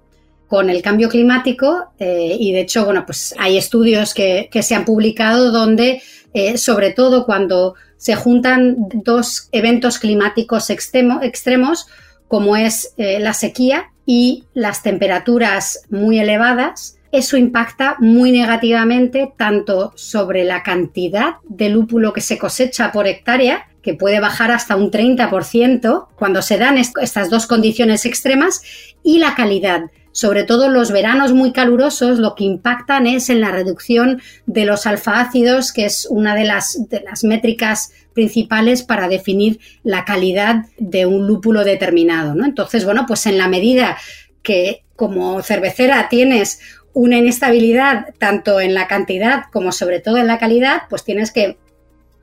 con 0.48 0.68
el 0.68 0.82
cambio 0.82 1.08
climático 1.08 1.92
eh, 1.98 2.36
y 2.38 2.52
de 2.52 2.60
hecho, 2.60 2.84
bueno, 2.84 3.06
pues 3.06 3.34
hay 3.38 3.56
estudios 3.56 4.12
que, 4.12 4.50
se 4.62 4.74
han 4.74 4.84
publicado 4.84 5.50
donde, 5.50 6.02
eh, 6.34 6.58
sobre 6.58 6.90
todo 6.90 7.24
cuando 7.24 7.74
se 7.96 8.14
juntan 8.16 8.76
dos 8.92 9.48
eventos 9.50 9.98
climáticos 9.98 10.68
extremos, 10.68 11.86
como 12.32 12.56
es 12.56 12.94
eh, 12.96 13.20
la 13.20 13.34
sequía 13.34 13.92
y 14.06 14.44
las 14.54 14.82
temperaturas 14.82 15.82
muy 15.90 16.18
elevadas, 16.18 16.96
eso 17.12 17.36
impacta 17.36 17.96
muy 17.98 18.32
negativamente 18.32 19.34
tanto 19.36 19.92
sobre 19.96 20.42
la 20.44 20.62
cantidad 20.62 21.34
de 21.46 21.68
lúpulo 21.68 22.14
que 22.14 22.22
se 22.22 22.38
cosecha 22.38 22.90
por 22.90 23.06
hectárea, 23.06 23.66
que 23.82 23.92
puede 23.92 24.18
bajar 24.18 24.50
hasta 24.50 24.76
un 24.76 24.90
30% 24.90 26.06
cuando 26.16 26.40
se 26.40 26.56
dan 26.56 26.78
estas 26.78 27.28
dos 27.28 27.46
condiciones 27.46 28.06
extremas, 28.06 28.62
y 29.02 29.18
la 29.18 29.34
calidad. 29.34 29.90
Sobre 30.12 30.44
todo 30.44 30.70
los 30.70 30.90
veranos 30.90 31.34
muy 31.34 31.52
calurosos, 31.52 32.18
lo 32.18 32.34
que 32.34 32.44
impactan 32.44 33.06
es 33.06 33.28
en 33.28 33.42
la 33.42 33.50
reducción 33.50 34.22
de 34.46 34.64
los 34.64 34.86
alfa-ácidos, 34.86 35.70
que 35.72 35.84
es 35.84 36.06
una 36.08 36.34
de 36.34 36.44
las, 36.44 36.88
de 36.88 37.00
las 37.00 37.24
métricas 37.24 37.92
principales 38.12 38.82
para 38.82 39.08
definir 39.08 39.60
la 39.82 40.04
calidad 40.04 40.66
de 40.78 41.06
un 41.06 41.26
lúpulo 41.26 41.64
determinado. 41.64 42.34
¿no? 42.34 42.44
Entonces, 42.44 42.84
bueno, 42.84 43.04
pues 43.06 43.26
en 43.26 43.38
la 43.38 43.48
medida 43.48 43.96
que 44.42 44.84
como 44.96 45.42
cervecera 45.42 46.08
tienes 46.08 46.60
una 46.92 47.16
inestabilidad 47.16 48.14
tanto 48.18 48.60
en 48.60 48.74
la 48.74 48.86
cantidad 48.86 49.44
como 49.52 49.72
sobre 49.72 50.00
todo 50.00 50.18
en 50.18 50.26
la 50.26 50.38
calidad, 50.38 50.82
pues 50.90 51.04
tienes 51.04 51.30
que 51.30 51.56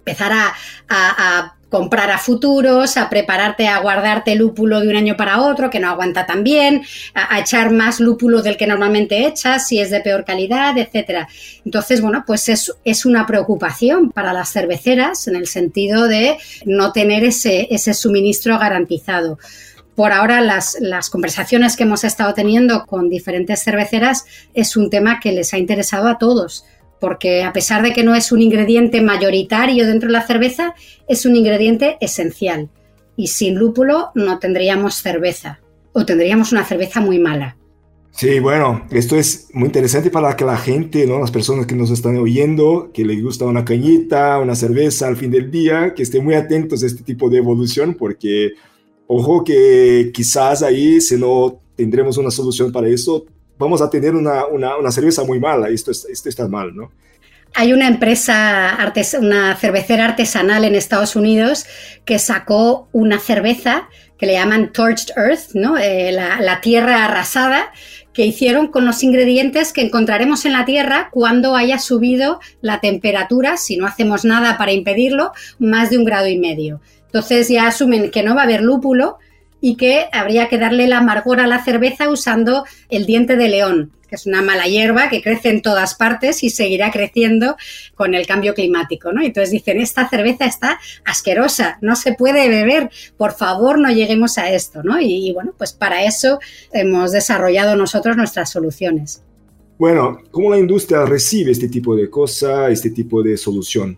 empezar 0.05 0.31
a 0.87 1.58
comprar 1.69 2.09
a 2.11 2.17
futuros, 2.17 2.97
a 2.97 3.09
prepararte 3.09 3.67
a 3.67 3.79
guardarte 3.79 4.35
lúpulo 4.35 4.81
de 4.81 4.89
un 4.89 4.95
año 4.95 5.15
para 5.15 5.41
otro 5.41 5.69
que 5.69 5.79
no 5.79 5.89
aguanta 5.89 6.25
tan 6.25 6.43
bien, 6.43 6.81
a, 7.13 7.39
echar 7.39 7.71
más 7.71 7.99
lúpulo 7.99 8.41
del 8.41 8.57
que 8.57 8.67
normalmente 8.67 9.27
echas 9.27 9.67
si 9.67 9.79
es 9.79 9.91
de 9.91 10.01
peor 10.01 10.25
calidad, 10.25 10.77
etcétera. 10.77 11.27
Entonces, 11.63 12.01
bueno, 12.01 12.23
pues 12.25 12.49
es, 12.49 12.73
es 12.83 13.05
una 13.05 13.25
preocupación 13.25 14.11
para 14.11 14.33
las 14.33 14.51
cerveceras 14.51 15.27
en 15.27 15.35
el 15.35 15.47
sentido 15.47 16.07
de 16.07 16.37
no 16.65 16.91
tener 16.91 17.23
ese, 17.23 17.67
ese 17.69 17.93
suministro 17.93 18.57
garantizado 18.57 19.37
por 19.95 20.13
ahora 20.13 20.39
las, 20.39 20.77
las, 20.79 21.09
conversaciones 21.09 21.75
que 21.75 21.83
hemos 21.83 22.05
estado 22.05 22.33
teniendo 22.33 22.85
con 22.85 23.09
diferentes 23.09 23.61
cerveceras 23.61 24.23
es 24.53 24.77
un 24.77 24.89
tema 24.89 25.19
que 25.19 25.33
les 25.33 25.53
ha 25.53 25.57
interesado 25.57 26.07
a 26.07 26.17
todos 26.17 26.63
porque 26.99 27.43
a 27.43 27.53
pesar 27.53 27.81
de 27.81 27.93
que 27.93 28.03
no 28.03 28.15
es 28.15 28.31
un 28.31 28.41
ingrediente 28.41 29.01
mayoritario 29.01 29.87
dentro 29.87 30.07
de 30.07 30.13
la 30.13 30.27
cerveza, 30.27 30.75
es 31.07 31.25
un 31.25 31.35
ingrediente 31.35 31.97
esencial. 32.01 32.69
Y 33.15 33.27
sin 33.27 33.55
lúpulo 33.55 34.11
no 34.15 34.39
tendríamos 34.39 34.95
cerveza 34.95 35.59
o 35.93 36.05
tendríamos 36.05 36.51
una 36.51 36.65
cerveza 36.65 37.01
muy 37.01 37.19
mala. 37.19 37.57
Sí, 38.11 38.39
bueno, 38.39 38.85
esto 38.91 39.15
es 39.15 39.47
muy 39.53 39.67
interesante 39.67 40.09
para 40.09 40.35
que 40.35 40.43
la 40.43 40.57
gente, 40.57 41.05
¿no? 41.05 41.19
las 41.19 41.31
personas 41.31 41.65
que 41.65 41.75
nos 41.75 41.91
están 41.91 42.17
oyendo, 42.17 42.89
que 42.93 43.05
les 43.05 43.23
gusta 43.23 43.45
una 43.45 43.63
cañita, 43.63 44.39
una 44.39 44.55
cerveza 44.55 45.07
al 45.07 45.15
fin 45.15 45.31
del 45.31 45.49
día, 45.49 45.93
que 45.93 46.03
estén 46.03 46.25
muy 46.25 46.33
atentos 46.33 46.83
a 46.83 46.87
este 46.87 47.03
tipo 47.03 47.29
de 47.29 47.37
evolución, 47.37 47.93
porque 47.93 48.53
ojo 49.07 49.43
que 49.43 50.11
quizás 50.13 50.63
ahí, 50.63 50.99
si 50.99 51.17
no 51.17 51.61
tendremos 51.75 52.17
una 52.17 52.31
solución 52.31 52.71
para 52.71 52.89
eso, 52.89 53.25
vamos 53.59 53.81
a 53.81 53.89
tener 53.89 54.15
una, 54.15 54.45
una, 54.47 54.91
cerveza 54.91 55.23
muy 55.23 55.39
mala, 55.39 55.69
esto, 55.69 55.91
esto 55.91 56.29
está 56.29 56.47
mal, 56.47 56.75
¿no? 56.75 56.91
Hay 57.55 57.73
una 57.73 57.87
empresa, 57.87 58.77
una 59.19 59.55
cervecera 59.55 60.05
artesanal 60.05 60.63
en 60.65 60.75
Estados 60.75 61.15
Unidos 61.15 61.65
que 62.05 62.19
sacó 62.19 62.87
una 62.91 63.19
cerveza 63.19 63.89
que 64.17 64.27
le 64.27 64.33
llaman 64.33 64.71
Torched 64.71 65.17
Earth, 65.17 65.55
¿no? 65.55 65.77
Eh, 65.77 66.11
la, 66.11 66.41
la, 66.41 66.61
tierra 66.61 67.05
arrasada, 67.05 67.71
que 68.13 68.25
hicieron 68.25 68.67
con 68.67 68.85
los 68.85 69.01
ingredientes 69.03 69.73
que 69.73 69.81
encontraremos 69.81 70.45
en 70.45 70.53
la 70.53 70.65
tierra 70.65 71.09
cuando 71.11 71.55
haya 71.55 71.79
subido 71.79 72.39
la 72.61 72.79
temperatura, 72.79 73.57
si 73.57 73.77
no 73.77 73.87
hacemos 73.87 74.25
nada 74.25 74.57
para 74.57 74.71
impedirlo, 74.71 75.31
más 75.57 75.89
de 75.89 75.97
un 75.97 76.05
grado 76.05 76.27
y 76.27 76.37
medio. 76.37 76.81
Entonces 77.05 77.49
ya 77.49 77.67
asumen 77.67 78.11
que 78.11 78.23
no 78.23 78.35
va 78.35 78.41
a 78.41 78.43
haber 78.43 78.61
lúpulo, 78.61 79.17
y 79.61 79.75
que 79.75 80.07
habría 80.11 80.47
que 80.47 80.57
darle 80.57 80.87
la 80.87 80.99
amargor 80.99 81.39
a 81.39 81.47
la 81.47 81.63
cerveza 81.63 82.09
usando 82.09 82.65
el 82.89 83.05
diente 83.05 83.35
de 83.35 83.49
león, 83.49 83.91
que 84.07 84.15
es 84.15 84.25
una 84.25 84.41
mala 84.41 84.65
hierba 84.65 85.09
que 85.09 85.21
crece 85.21 85.49
en 85.49 85.61
todas 85.61 85.95
partes 85.95 86.43
y 86.43 86.49
seguirá 86.49 86.91
creciendo 86.91 87.55
con 87.95 88.15
el 88.15 88.25
cambio 88.25 88.53
climático, 88.53 89.11
¿no? 89.11 89.21
Entonces 89.21 89.51
dicen, 89.51 89.79
esta 89.79 90.09
cerveza 90.09 90.45
está 90.45 90.79
asquerosa, 91.05 91.77
no 91.81 91.95
se 91.95 92.13
puede 92.13 92.49
beber, 92.49 92.89
por 93.17 93.33
favor 93.33 93.79
no 93.79 93.89
lleguemos 93.91 94.37
a 94.37 94.51
esto, 94.51 94.81
¿no? 94.83 94.99
Y, 94.99 95.31
bueno, 95.33 95.53
pues 95.57 95.73
para 95.73 96.03
eso 96.03 96.39
hemos 96.73 97.11
desarrollado 97.11 97.75
nosotros 97.75 98.17
nuestras 98.17 98.49
soluciones. 98.49 99.21
Bueno, 99.77 100.23
¿cómo 100.31 100.49
la 100.49 100.57
industria 100.57 101.05
recibe 101.05 101.51
este 101.51 101.69
tipo 101.69 101.95
de 101.95 102.09
cosa, 102.09 102.69
este 102.69 102.89
tipo 102.89 103.23
de 103.23 103.37
solución? 103.37 103.97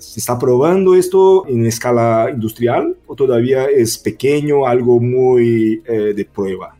¿Se 0.00 0.18
está 0.18 0.38
probando 0.38 0.94
esto 0.94 1.46
en 1.46 1.66
escala 1.66 2.30
industrial 2.32 2.96
o 3.06 3.14
todavía 3.14 3.66
es 3.66 3.98
pequeño, 3.98 4.66
algo 4.66 4.98
muy 4.98 5.82
eh, 5.86 6.14
de 6.16 6.24
prueba? 6.24 6.74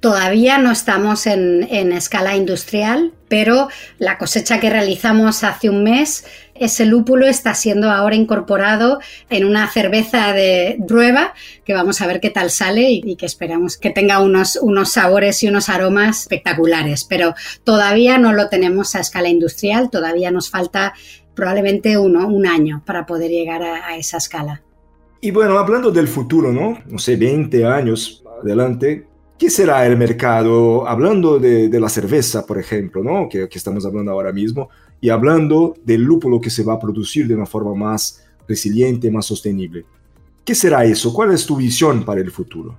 Todavía 0.00 0.58
no 0.58 0.70
estamos 0.70 1.26
en, 1.26 1.64
escala 1.92 2.36
industrial, 2.36 3.12
pero 3.28 3.68
la 3.98 4.18
cosecha 4.18 4.60
que 4.60 4.70
realizamos 4.70 5.42
hace 5.42 5.68
un 5.68 5.82
mes, 5.84 6.24
ese 6.54 6.86
lúpulo 6.86 7.26
está 7.26 7.54
siendo 7.54 7.90
ahora 7.90 8.14
incorporado 8.14 9.00
en 9.30 9.44
una 9.44 9.68
cerveza 9.68 10.32
de 10.32 10.76
Drueva, 10.78 11.34
que 11.64 11.74
vamos 11.74 12.00
a 12.00 12.06
ver 12.06 12.20
qué 12.20 12.30
tal 12.30 12.50
sale 12.50 12.90
y, 12.90 13.16
que 13.16 13.26
esperamos 13.26 13.76
que 13.76 13.90
tenga 13.90 14.20
unos, 14.20 14.56
unos 14.62 14.92
sabores 14.92 15.42
y 15.42 15.48
unos 15.48 15.68
aromas 15.68 16.20
espectaculares. 16.20 17.04
Pero 17.04 17.34
todavía 17.64 18.16
no 18.18 18.32
lo 18.32 18.48
tenemos 18.48 18.94
a 18.94 19.00
escala 19.00 19.28
industrial, 19.28 19.90
todavía 19.90 20.30
nos 20.30 20.50
falta 20.50 20.94
probablemente 21.36 21.96
uno, 21.96 22.26
un 22.26 22.46
año 22.46 22.82
para 22.84 23.06
poder 23.06 23.30
llegar 23.30 23.62
a, 23.62 23.86
a 23.86 23.96
esa 23.96 24.16
escala. 24.16 24.62
Y 25.20 25.30
bueno, 25.30 25.58
hablando 25.58 25.92
del 25.92 26.08
futuro, 26.08 26.52
¿no? 26.52 26.78
No 26.86 26.98
sé, 26.98 27.14
20 27.14 27.64
años 27.64 28.24
adelante, 28.42 29.06
¿Qué 29.38 29.50
será 29.50 29.84
el 29.86 29.98
mercado? 29.98 30.88
Hablando 30.88 31.38
de, 31.38 31.68
la 31.78 31.90
cerveza, 31.90 32.46
por 32.46 32.58
ejemplo, 32.58 33.02
¿no? 33.04 33.28
que, 33.28 33.48
que, 33.50 33.58
estamos 33.58 33.84
hablando 33.84 34.10
ahora 34.10 34.32
mismo, 34.32 34.70
y 34.98 35.10
hablando 35.10 35.74
del 35.84 36.00
lúpulo 36.02 36.40
que 36.40 36.48
se 36.48 36.64
va 36.64 36.74
a 36.74 36.78
producir 36.78 37.28
de 37.28 37.34
una 37.34 37.44
forma 37.44 37.74
más 37.74 38.24
resiliente, 38.48 39.10
más 39.10 39.26
sostenible. 39.26 39.84
¿Qué 40.42 40.54
será 40.54 40.86
eso? 40.86 41.12
¿Cuál 41.12 41.32
es 41.32 41.44
tu 41.44 41.56
visión 41.56 42.02
para 42.04 42.22
el 42.22 42.30
futuro? 42.30 42.78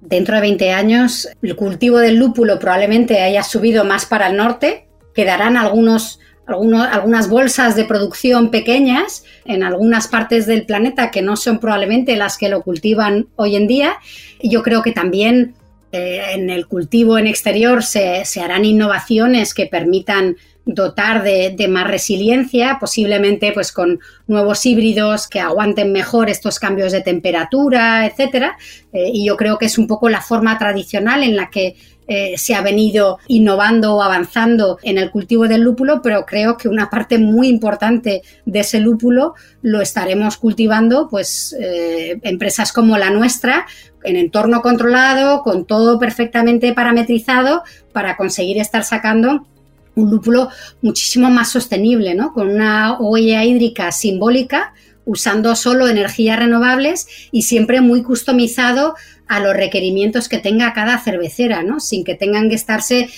Dentro 0.00 0.34
de 0.34 0.40
20 0.40 0.72
años, 0.72 1.28
el 1.40 1.54
cultivo 1.54 1.98
del 1.98 2.16
lúpulo 2.16 2.58
probablemente 2.58 3.22
haya 3.22 3.44
subido 3.44 3.84
más 3.84 4.06
para 4.06 4.28
el 4.28 4.36
norte, 4.36 4.88
quedarán 5.14 5.56
algunos 5.56 6.18
algunas 6.48 7.28
bolsas 7.28 7.76
de 7.76 7.84
producción 7.84 8.50
pequeñas 8.50 9.24
en 9.44 9.62
algunas 9.62 10.08
partes 10.08 10.46
del 10.46 10.64
planeta 10.64 11.10
que 11.10 11.22
no 11.22 11.36
son 11.36 11.58
probablemente 11.58 12.16
las 12.16 12.38
que 12.38 12.48
lo 12.48 12.62
cultivan 12.62 13.28
hoy 13.36 13.56
en 13.56 13.66
día. 13.66 13.96
Y 14.40 14.50
yo 14.50 14.62
creo 14.62 14.82
que 14.82 14.92
también 14.92 15.54
eh, 15.92 16.22
en 16.32 16.50
el 16.50 16.66
cultivo 16.66 17.18
en 17.18 17.26
exterior 17.26 17.82
se, 17.82 18.24
harán 18.42 18.64
innovaciones 18.64 19.54
que 19.54 19.66
permitan 19.66 20.36
dotar 20.64 21.22
de, 21.22 21.68
más 21.68 21.86
resiliencia, 21.86 22.76
posiblemente 22.78 23.52
pues 23.52 23.72
con 23.72 24.00
nuevos 24.26 24.66
híbridos 24.66 25.28
que 25.28 25.40
aguanten 25.40 25.92
mejor 25.92 26.28
estos 26.28 26.58
cambios 26.58 26.92
de 26.92 27.00
temperatura, 27.00 28.06
etcétera. 28.06 28.58
Eh, 28.92 29.10
y 29.12 29.26
yo 29.26 29.36
creo 29.36 29.58
que 29.58 29.66
es 29.66 29.78
un 29.78 29.86
poco 29.86 30.10
la 30.10 30.20
forma 30.20 30.58
tradicional 30.58 31.22
en 31.22 31.36
la 31.36 31.48
que 31.48 31.76
eh, 32.10 32.38
se 32.38 32.54
ha 32.54 32.62
venido 32.62 33.18
innovando 33.28 33.94
o 33.94 34.02
avanzando 34.02 34.78
en 34.82 34.96
el 34.96 35.10
cultivo 35.10 35.46
del 35.46 35.60
lúpulo, 35.60 36.00
pero 36.02 36.24
creo 36.24 36.56
que 36.56 36.68
una 36.68 36.88
parte 36.88 37.18
muy 37.18 37.48
importante 37.48 38.22
de 38.46 38.60
ese 38.60 38.80
lúpulo 38.80 39.34
lo 39.60 39.82
estaremos 39.82 40.38
cultivando, 40.38 41.08
pues 41.10 41.54
eh, 41.60 42.18
empresas 42.22 42.72
como 42.72 42.96
la 42.96 43.10
nuestra, 43.10 43.66
en 44.04 44.16
entorno 44.16 44.62
controlado, 44.62 45.42
con 45.42 45.66
todo 45.66 45.98
perfectamente 45.98 46.72
parametrizado, 46.72 47.62
para 47.92 48.16
conseguir 48.16 48.56
estar 48.58 48.84
sacando 48.84 49.46
un 49.94 50.10
lúpulo 50.10 50.48
muchísimo 50.80 51.28
más 51.28 51.50
sostenible, 51.50 52.14
¿no? 52.14 52.32
Con 52.32 52.48
una 52.48 52.96
huella 52.98 53.44
hídrica 53.44 53.92
simbólica 53.92 54.72
usando 55.08 55.56
solo 55.56 55.88
energías 55.88 56.38
renovables 56.38 57.08
y 57.32 57.42
siempre 57.42 57.80
muy 57.80 58.02
customizado 58.02 58.94
a 59.26 59.40
los 59.40 59.56
requerimientos 59.56 60.28
que 60.28 60.38
tenga 60.38 60.74
cada 60.74 60.98
cervecera, 60.98 61.62
¿no? 61.62 61.80
Sin 61.80 62.04
que 62.04 62.14
tengan 62.14 62.50
que 62.50 62.54
estarse 62.54 63.08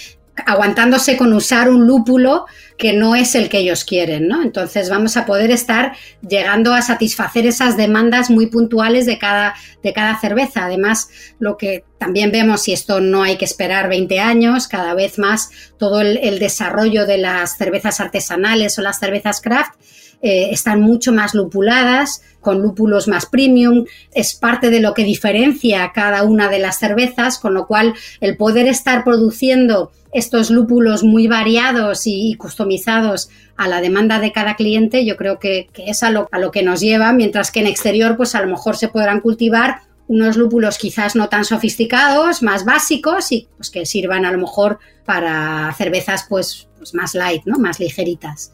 aguantándose 0.47 1.17
con 1.17 1.33
usar 1.33 1.69
un 1.69 1.89
lúpulo 1.89 2.47
que 2.79 2.93
no 2.93 3.17
es 3.17 3.35
el 3.35 3.49
que 3.49 3.59
ellos 3.59 3.85
quieren, 3.85 4.29
¿no? 4.29 4.41
Entonces 4.41 4.89
vamos 4.89 5.17
a 5.17 5.27
poder 5.27 5.51
estar 5.51 5.97
llegando 6.27 6.73
a 6.73 6.81
satisfacer 6.81 7.45
esas 7.45 7.77
demandas 7.77 8.31
muy 8.31 8.47
puntuales 8.47 9.05
de 9.05 9.19
cada, 9.19 9.55
de 9.83 9.93
cada 9.93 10.19
cerveza. 10.21 10.67
Además, 10.67 11.09
lo 11.41 11.57
que 11.57 11.85
también 11.99 12.31
vemos, 12.31 12.69
y 12.69 12.73
esto 12.73 13.01
no 13.01 13.25
hay 13.25 13.37
que 13.37 13.45
esperar 13.45 13.89
20 13.89 14.21
años, 14.21 14.69
cada 14.69 14.95
vez 14.95 15.19
más 15.19 15.51
todo 15.77 16.01
el, 16.01 16.19
el 16.19 16.39
desarrollo 16.39 17.05
de 17.05 17.19
las 17.19 17.59
cervezas 17.59 18.01
artesanales 18.01 18.79
o 18.79 18.83
las 18.83 19.01
cervezas 19.01 19.41
craft 19.41 19.75
eh, 20.23 20.49
están 20.51 20.81
mucho 20.81 21.13
más 21.13 21.35
lupuladas, 21.35 22.23
con 22.41 22.61
lúpulos 22.61 23.09
más 23.09 23.27
premium, 23.27 23.85
es 24.13 24.35
parte 24.35 24.71
de 24.71 24.81
lo 24.81 24.95
que 24.95 25.05
diferencia 25.05 25.93
cada 25.95 26.23
una 26.25 26.49
de 26.49 26.59
las 26.59 26.79
cervezas, 26.79 27.39
con 27.39 27.55
lo 27.55 27.67
cual 27.67 27.95
el 28.21 28.37
poder 28.37 28.67
estar 28.67 29.05
produciendo 29.05 29.93
estos 30.13 30.51
lúpulos 30.51 31.05
muy 31.05 31.29
variados 31.29 32.03
y, 32.07 32.35
customizados 32.35 33.31
a 33.57 33.69
la 33.69 33.81
demanda 33.81 34.19
de 34.19 34.33
cada 34.33 34.57
cliente, 34.57 35.05
yo 35.05 35.17
creo 35.17 35.39
que, 35.39 35.69
es 35.77 36.03
a 36.03 36.11
lo, 36.11 36.29
a 36.33 36.39
lo, 36.39 36.51
que 36.51 36.63
nos 36.63 36.81
lleva, 36.81 37.13
mientras 37.13 37.51
que 37.51 37.61
en 37.61 37.67
exterior, 37.67 38.17
pues 38.17 38.35
a 38.35 38.43
lo 38.43 38.49
mejor 38.49 38.77
se 38.77 38.89
podrán 38.89 39.21
cultivar 39.21 39.83
unos 40.09 40.37
lúpulos 40.37 40.77
quizás 40.77 41.15
no 41.15 41.29
tan 41.29 41.45
sofisticados, 41.45 42.43
más 42.43 42.65
básicos 42.65 43.31
y 43.31 43.47
pues 43.57 43.71
que 43.71 43.87
sirvan 43.87 44.25
a 44.25 44.33
lo 44.33 44.39
mejor 44.39 44.81
para 45.05 45.73
cervezas 45.79 46.27
pues, 46.29 46.69
pues 46.77 46.95
más 46.95 47.15
light, 47.15 47.43
¿no? 47.45 47.59
Más 47.59 47.79
ligeritas. 47.79 48.51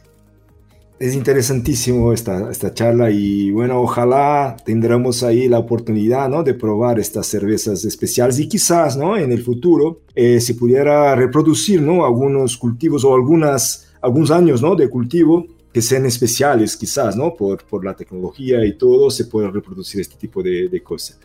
Es 0.99 1.15
interesantísimo 1.15 2.15
esta, 2.15 2.51
esta 2.51 2.73
charla 2.73 3.11
y 3.11 3.51
bueno, 3.51 3.83
ojalá 3.83 4.57
tendremos 4.65 5.23
ahí 5.23 5.47
la 5.47 5.59
oportunidad 5.59 6.27
¿no? 6.31 6.43
de 6.43 6.55
probar 6.55 6.99
estas 6.99 7.27
cervezas 7.27 7.85
especiales 7.85 8.39
y 8.39 8.49
quizás 8.49 8.97
¿no? 8.97 9.15
en 9.19 9.31
el 9.31 9.43
futuro 9.43 10.01
eh, 10.15 10.41
se 10.41 10.55
pudiera 10.55 11.15
reproducir 11.15 11.83
¿no? 11.83 12.07
algunos 12.07 12.57
cultivos 12.57 13.05
o 13.05 13.15
algunas, 13.15 13.93
algunos 14.01 14.31
años 14.31 14.63
¿no? 14.63 14.75
de 14.75 14.89
cultivo 14.89 15.47
que 15.71 15.83
sean 15.83 16.07
especiales 16.07 16.75
quizás, 16.79 17.15
¿no? 17.15 17.35
Por, 17.35 17.63
por 17.65 17.85
la 17.85 17.95
tecnología 17.95 18.65
y 18.65 18.79
todo, 18.79 19.11
se 19.11 19.27
puede 19.27 19.51
reproducir 19.51 20.01
este 20.01 20.17
tipo 20.17 20.43
de, 20.43 20.69
de 20.71 20.83
cosas. 20.83 21.21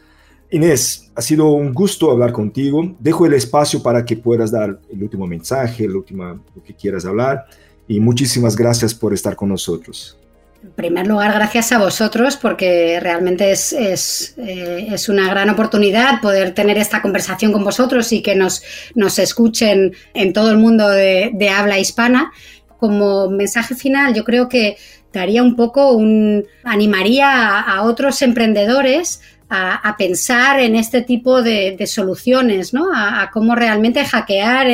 Inés, 0.50 1.10
ha 1.16 1.22
sido 1.22 1.50
un 1.52 1.74
gusto 1.74 2.12
hablar 2.12 2.34
contigo. 2.34 2.94
Dejo 3.00 3.26
el 3.26 3.32
espacio 3.36 3.82
para 3.82 4.04
que 4.04 4.18
puedas 4.18 4.52
dar 4.52 4.82
el 4.92 5.02
último 5.02 5.26
mensaje, 5.26 5.86
el 5.86 5.96
último, 5.96 6.26
lo 6.26 6.62
que 6.62 6.76
quieras 6.76 7.06
hablar 7.06 7.46
y 7.92 8.00
muchísimas 8.00 8.56
gracias 8.56 8.96
por 8.96 9.14
estar 9.14 9.36
con 9.36 9.50
nosotros. 9.50 10.18
En 10.64 10.72
primer 10.72 11.08
lugar, 11.08 11.34
gracias 11.34 11.74
a 11.74 11.78
vosotros 11.78 12.38
porque 12.38 13.00
realmente 13.02 13.52
es, 13.52 13.74
es, 13.74 14.36
eh, 14.38 14.88
es, 14.92 15.10
una 15.10 15.28
gran 15.28 15.50
oportunidad 15.50 16.22
poder 16.22 16.54
tener 16.54 16.78
esta 16.78 17.02
conversación 17.02 17.52
con 17.52 17.66
vosotros 17.66 18.14
y 18.14 18.22
que 18.22 18.36
nos, 18.36 18.64
nos 18.96 19.20
escuchen 19.20 19.94
en 20.14 20.32
todo 20.32 20.52
el 20.52 20.58
mundo 20.58 20.88
de, 20.88 21.34
habla 21.54 21.80
hispana. 21.80 22.32
Como 22.78 23.30
mensaje 23.30 23.76
final, 23.76 24.14
yo 24.14 24.24
creo 24.24 24.48
que 24.48 24.78
daría 25.12 25.44
un 25.44 25.58
poco 25.58 25.92
un. 25.92 26.46
animaría 26.64 27.60
a 27.60 27.84
otros 27.84 28.22
emprendedores 28.22 29.20
a, 29.54 29.96
pensar 29.98 30.62
en 30.62 30.78
este 30.78 31.02
tipo 31.02 31.42
de, 31.42 31.78
soluciones, 31.86 32.74
¿no? 32.74 32.90
A, 32.96 33.30
cómo 33.34 33.54
realmente 33.54 34.06
hackear 34.06 34.68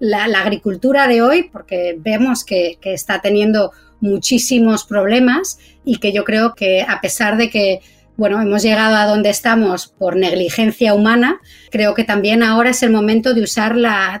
la, 0.00 0.24
agricultura 0.24 1.06
de 1.06 1.22
hoy, 1.22 1.44
porque 1.44 1.96
vemos 1.98 2.44
que, 2.44 2.78
está 2.82 3.20
teniendo 3.20 3.70
muchísimos 4.00 4.84
problemas 4.84 5.58
y 5.84 5.98
que 5.98 6.12
yo 6.12 6.24
creo 6.24 6.54
que 6.54 6.82
a 6.82 7.00
pesar 7.00 7.36
de 7.36 7.50
que 7.50 7.80
bueno, 8.16 8.42
hemos 8.42 8.64
llegado 8.64 8.96
a 8.96 9.06
donde 9.06 9.30
estamos 9.30 9.86
por 9.86 10.16
negligencia 10.16 10.92
humana. 10.92 11.40
Creo 11.70 11.94
que 11.94 12.02
también 12.02 12.42
ahora 12.42 12.70
es 12.70 12.82
el 12.82 12.90
momento 12.90 13.32
de 13.32 13.42
usar 13.42 13.76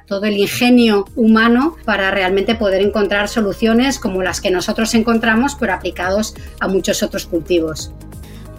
todo 0.06 0.24
el 0.26 0.36
ingenio 0.36 1.04
humano 1.16 1.76
para 1.84 2.12
realmente 2.12 2.54
poder 2.54 2.80
encontrar 2.80 3.28
soluciones 3.28 3.98
como 3.98 4.22
las 4.22 4.40
que 4.40 4.52
nosotros 4.52 4.94
encontramos, 4.94 5.56
pero 5.58 5.74
aplicados 5.74 6.36
a 6.60 6.68
muchos 6.68 7.02
otros 7.02 7.26
cultivos. 7.26 7.92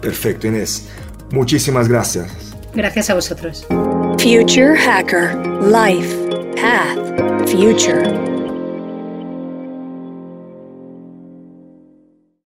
Perfecto, 0.02 0.46
Inés. 0.46 0.90
Muchísimas 1.30 1.88
gracias. 1.88 2.30
Gracias 2.74 3.10
a 3.10 3.14
vosotros. 3.14 3.66
Future 4.18 4.76
Hacker 4.76 5.34
Life 5.62 6.16
Path 6.56 7.48
Future. 7.48 8.29